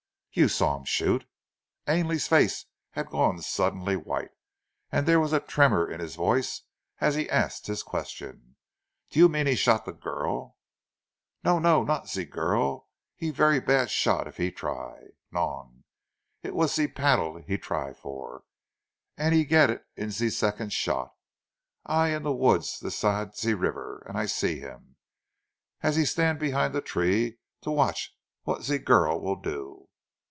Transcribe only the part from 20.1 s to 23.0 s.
zee second shot. I in the woods this